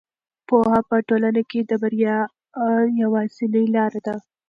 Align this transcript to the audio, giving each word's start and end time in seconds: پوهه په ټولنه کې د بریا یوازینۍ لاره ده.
پوهه 0.47 0.79
په 0.89 0.95
ټولنه 1.07 1.41
کې 1.49 1.59
د 1.69 1.71
بریا 1.81 2.17
یوازینۍ 3.01 3.65
لاره 3.75 3.99
ده. 4.05 4.15